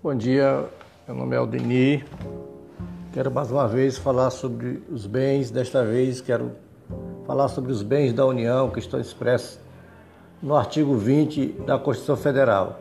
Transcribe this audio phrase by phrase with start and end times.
[0.00, 0.64] Bom dia,
[1.08, 2.04] meu nome é Aldeni.
[3.12, 5.50] Quero mais uma vez falar sobre os bens.
[5.50, 6.52] Desta vez quero
[7.26, 9.58] falar sobre os bens da União que estão expressos
[10.40, 12.78] no artigo 20 da Constituição Federal.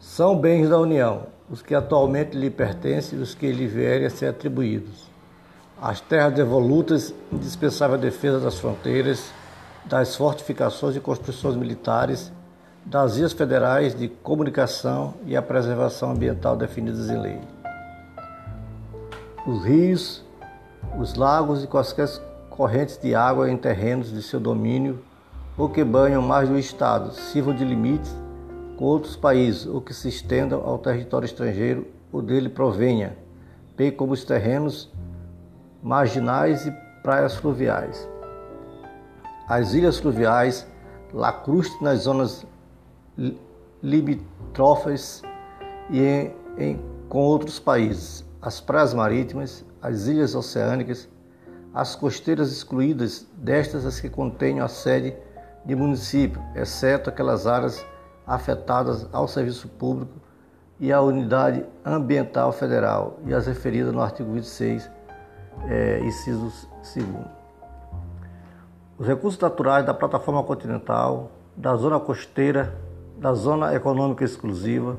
[0.00, 4.10] São bens da União os que atualmente lhe pertencem e os que lhe vierem a
[4.10, 5.08] ser atribuídos.
[5.80, 9.30] As terras devolutas, indispensável à defesa das fronteiras,
[9.84, 12.32] das fortificações e construções militares
[12.84, 17.40] das vias federais de comunicação e a preservação ambiental definidas em lei.
[19.46, 20.24] Os rios,
[20.98, 22.08] os lagos e quaisquer
[22.48, 25.02] correntes de água em terrenos de seu domínio
[25.56, 28.14] ou que banham mais do Estado sirvam de limites
[28.76, 33.16] com outros países ou que se estendam ao território estrangeiro ou dele provenha,
[33.76, 34.90] bem como os terrenos
[35.82, 36.70] marginais e
[37.02, 38.08] praias fluviais.
[39.48, 40.66] As ilhas fluviais
[41.12, 42.46] lacrustres nas zonas
[43.82, 45.22] limítrofes
[45.90, 51.08] e em, em, com outros países, as praias marítimas, as ilhas oceânicas,
[51.74, 55.14] as costeiras excluídas, destas as que contenham a sede
[55.64, 57.84] de município, exceto aquelas áreas
[58.26, 60.12] afetadas ao serviço público
[60.78, 64.90] e à unidade ambiental federal e as referidas no artigo 26,
[65.68, 66.52] é, inciso
[66.94, 67.06] 2.
[68.98, 72.74] Os recursos naturais da plataforma continental, da zona costeira
[73.20, 74.96] da Zona Econômica Exclusiva,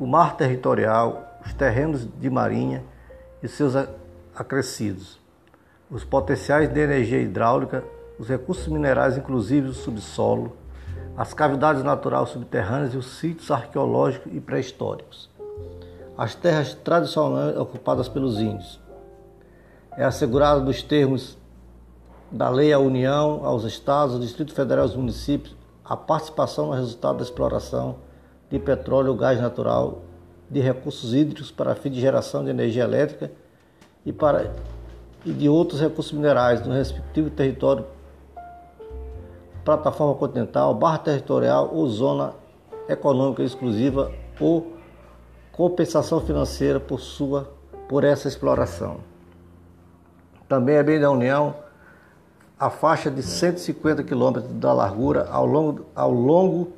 [0.00, 2.82] o mar territorial, os terrenos de marinha
[3.42, 3.74] e seus
[4.34, 5.20] acrescidos,
[5.90, 7.84] os potenciais de energia hidráulica,
[8.18, 10.56] os recursos minerais, inclusive o subsolo,
[11.14, 15.28] as cavidades naturais subterrâneas e os sítios arqueológicos e pré-históricos.
[16.16, 18.80] As terras tradicionalmente ocupadas pelos índios.
[19.94, 21.36] É assegurado nos termos
[22.32, 25.54] da lei à União, aos estados, ao Distrito Federal e aos municípios
[25.88, 27.96] a participação no resultado da exploração
[28.50, 30.02] de petróleo, gás natural,
[30.50, 33.30] de recursos hídricos para fim de geração de energia elétrica
[34.04, 34.52] e, para,
[35.24, 37.84] e de outros recursos minerais no respectivo território,
[39.64, 42.34] plataforma continental, barra territorial ou zona
[42.88, 44.74] econômica exclusiva ou
[45.52, 47.50] compensação financeira por sua
[47.88, 48.98] por essa exploração.
[50.48, 51.54] Também é bem da União
[52.58, 56.72] a faixa de 150 quilômetros da largura ao longo, ao longo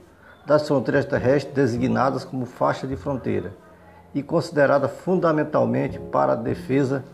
[0.44, 3.54] das fronteiras terrestres designadas como faixa de fronteira
[4.12, 7.04] e considerada fundamentalmente para a defesa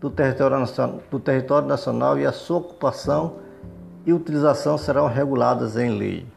[0.00, 3.36] do território, nacional, do território nacional e a sua ocupação
[4.06, 6.33] e utilização serão reguladas em lei.